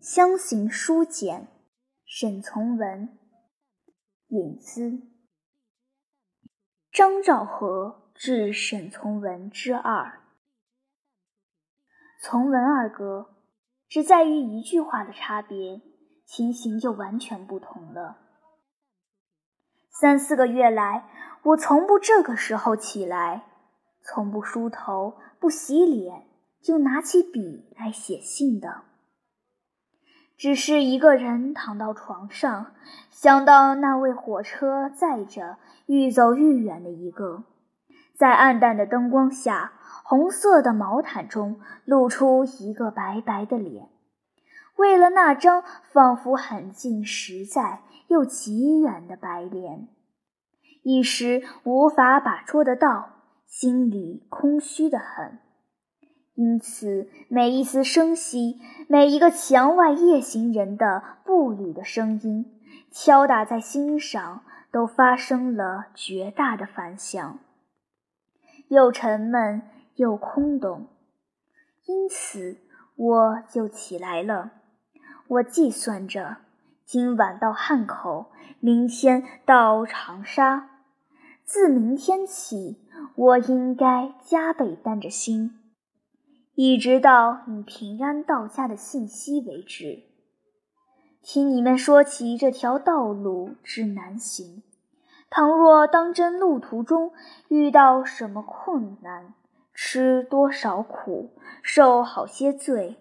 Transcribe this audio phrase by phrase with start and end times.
[0.00, 1.48] 相形书简，
[2.04, 3.18] 沈从文。
[4.28, 5.02] 引子。
[6.92, 10.20] 张兆和致沈从文之二。
[12.22, 13.36] 从文二哥，
[13.88, 15.80] 只在于一句话的差别，
[16.24, 18.18] 情形就完全不同了。
[19.90, 21.10] 三四个月来，
[21.42, 23.46] 我从不这个时候起来，
[24.02, 26.26] 从不梳头、不洗脸，
[26.62, 28.84] 就拿起笔来写信的。
[30.36, 32.72] 只是一个人躺到床上，
[33.10, 37.44] 想到那位火车载着愈走愈远的一个，
[38.14, 39.72] 在暗淡的灯光下，
[40.04, 43.88] 红色的毛毯中露出一个白白的脸。
[44.76, 49.88] 为了那张仿佛很近实在又极远的白脸，
[50.82, 53.08] 一时无法把捉得到，
[53.46, 55.38] 心里空虚的很。
[56.36, 62.44] 因此，每一丝声息，每一个墙外夜行人的步履的声音，
[62.90, 67.38] 敲打在心上，都发生了绝大的反响，
[68.68, 69.62] 又沉闷
[69.94, 70.88] 又空洞。
[71.86, 72.58] 因此，
[72.96, 74.50] 我就起来了。
[75.28, 76.36] 我计算着，
[76.84, 78.26] 今晚到汉口，
[78.60, 80.68] 明天到长沙，
[81.44, 82.76] 自明天起，
[83.14, 85.58] 我应该加倍担着心。
[86.58, 90.04] 一直到你平安到家的信息为止。
[91.22, 94.62] 听你们说起这条道路之难行，
[95.28, 97.12] 倘若当真路途中
[97.48, 99.34] 遇到什么困难，
[99.74, 102.96] 吃多少苦，受好些罪，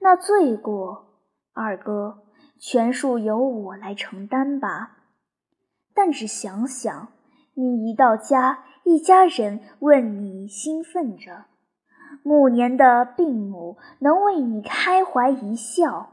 [0.00, 1.18] 那罪过，
[1.52, 2.22] 二哥
[2.58, 4.96] 全数由我来承担吧。
[5.92, 7.12] 但只想想，
[7.52, 11.51] 你一到家，一家人问你兴奋着。
[12.22, 16.12] 暮年的病母能为你开怀一笑，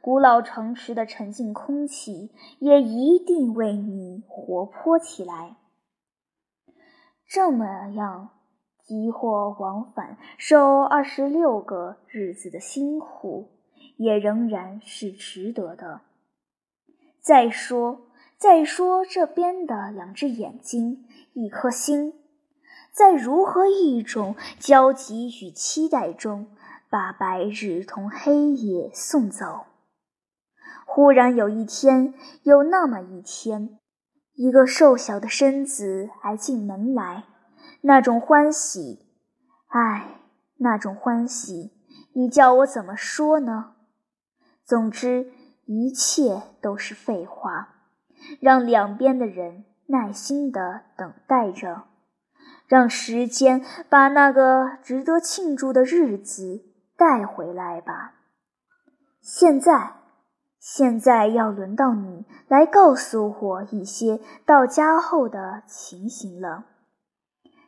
[0.00, 5.56] 古老城池的沉静空气也一定为你活泼起来。
[7.26, 8.30] 这么样，
[8.82, 13.50] 急货往返受二十六个日子的辛苦，
[13.96, 16.02] 也仍然是值得的。
[17.20, 18.02] 再说，
[18.36, 22.12] 再说这边的两只眼睛，一颗心。
[22.94, 26.46] 在如何一种焦急与期待中，
[26.88, 29.66] 把白日同黑夜送走？
[30.86, 33.80] 忽然有一天，有那么一天，
[34.34, 37.24] 一个瘦小的身子挨进门来，
[37.80, 39.04] 那种欢喜，
[39.66, 40.20] 唉，
[40.58, 41.72] 那种欢喜，
[42.14, 43.72] 你叫我怎么说呢？
[44.64, 45.32] 总之，
[45.66, 47.74] 一切都是废话，
[48.38, 51.88] 让两边的人耐心地等待着。
[52.66, 56.64] 让时间把那个值得庆祝的日子
[56.96, 58.14] 带回来吧。
[59.20, 59.94] 现在，
[60.58, 66.64] 现在要轮到你来告诉我一些到家后的情形了。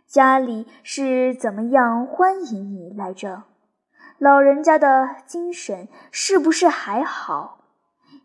[0.06, 3.42] 家里是怎么样欢迎你来着？
[4.18, 7.64] 老人家的精神是不是还好？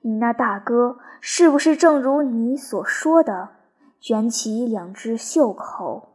[0.04, 3.50] 你那大哥是不是正如你所说的，
[4.00, 6.11] 卷起两只袖口？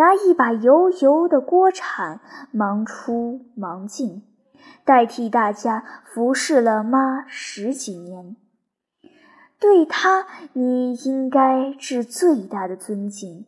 [0.00, 2.20] 拿一把油油的锅铲，
[2.52, 4.22] 忙出忙进，
[4.82, 8.34] 代替大家服侍了妈十几年。
[9.58, 13.44] 对他，你应该致最大的尊敬。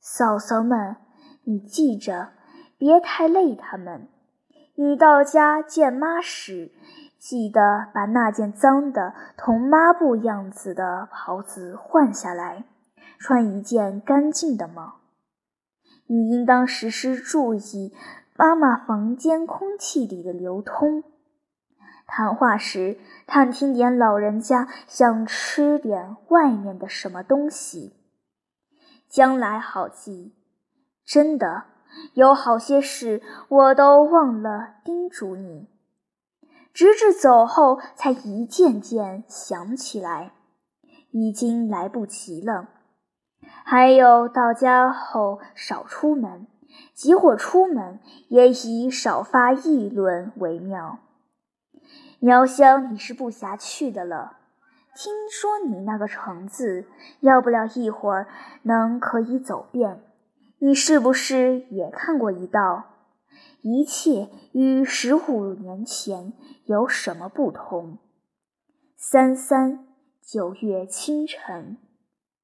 [0.00, 0.96] 嫂嫂们，
[1.44, 2.30] 你记着，
[2.76, 4.08] 别太累他们。
[4.74, 6.72] 你到家见妈时，
[7.16, 12.64] 记得把那件脏的同抹布样子的袍子换下来，
[13.20, 14.94] 穿一件干净的吗？
[16.06, 17.92] 你应当时时注意
[18.36, 21.04] 妈妈房间空气里的流通。
[22.06, 27.94] 谈话时，探听点老人家想吃点外面的什么东西。
[29.08, 30.34] 将来好记。
[31.06, 31.64] 真的，
[32.14, 35.68] 有好些事我都忘了叮嘱你，
[36.72, 40.32] 直至走后才一件件想起来，
[41.10, 42.68] 已经来不及了。
[43.64, 46.46] 还有到家后少出门，
[46.92, 50.98] 即或出门，也以少发议论为妙。
[52.20, 54.38] 苗乡你是不暇去的了。
[54.96, 56.86] 听说你那个橙子，
[57.20, 58.28] 要不了一会儿
[58.62, 60.00] 能可以走遍。
[60.60, 62.84] 你是不是也看过一道？
[63.62, 66.32] 一切与十五年前
[66.66, 67.98] 有什么不同？
[68.96, 69.86] 三三
[70.22, 71.76] 九月清晨。